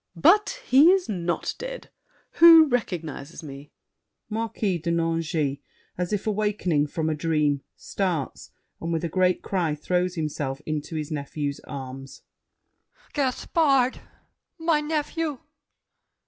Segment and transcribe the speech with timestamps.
[0.15, 1.91] But he is not dead!
[2.39, 3.71] Who recognizes me?
[4.31, 5.59] MARQUIS DE NANGIS
[5.95, 8.49] (as if awakening from a dream, starts,
[8.81, 12.23] and with a great cry throws himself into his nephew's arms).
[13.13, 14.01] Gaspard!
[14.57, 15.37] My nephew!